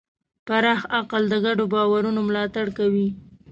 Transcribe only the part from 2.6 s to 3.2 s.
کوي.